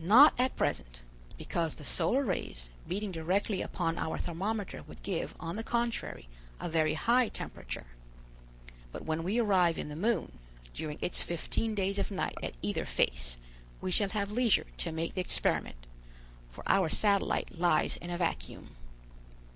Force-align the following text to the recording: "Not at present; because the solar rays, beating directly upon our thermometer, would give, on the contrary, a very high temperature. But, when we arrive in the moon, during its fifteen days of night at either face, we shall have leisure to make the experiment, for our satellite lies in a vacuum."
"Not 0.00 0.34
at 0.40 0.56
present; 0.56 1.02
because 1.38 1.76
the 1.76 1.84
solar 1.84 2.24
rays, 2.24 2.70
beating 2.88 3.12
directly 3.12 3.62
upon 3.62 3.96
our 3.96 4.18
thermometer, 4.18 4.82
would 4.88 5.04
give, 5.04 5.36
on 5.38 5.54
the 5.54 5.62
contrary, 5.62 6.26
a 6.58 6.68
very 6.68 6.94
high 6.94 7.28
temperature. 7.28 7.86
But, 8.90 9.04
when 9.04 9.22
we 9.22 9.38
arrive 9.38 9.78
in 9.78 9.88
the 9.88 9.94
moon, 9.94 10.40
during 10.74 10.98
its 11.00 11.22
fifteen 11.22 11.76
days 11.76 12.00
of 12.00 12.10
night 12.10 12.34
at 12.42 12.54
either 12.60 12.84
face, 12.84 13.38
we 13.80 13.92
shall 13.92 14.08
have 14.08 14.32
leisure 14.32 14.66
to 14.78 14.90
make 14.90 15.14
the 15.14 15.20
experiment, 15.20 15.86
for 16.50 16.64
our 16.66 16.88
satellite 16.88 17.56
lies 17.56 17.96
in 17.98 18.10
a 18.10 18.18
vacuum." 18.18 18.74